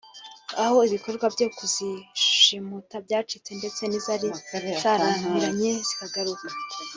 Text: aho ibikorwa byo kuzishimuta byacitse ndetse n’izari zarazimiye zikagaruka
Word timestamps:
aho 0.63 0.77
ibikorwa 0.87 1.25
byo 1.35 1.47
kuzishimuta 1.57 2.95
byacitse 3.05 3.51
ndetse 3.59 3.81
n’izari 3.87 4.27
zarazimiye 4.81 5.71
zikagaruka 5.87 6.45